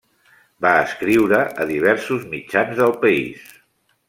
Va 0.65 0.71
escriure 0.85 1.41
a 1.65 1.69
diversos 1.73 2.27
mitjans 2.35 2.75
del 2.81 2.97
país. 3.05 3.51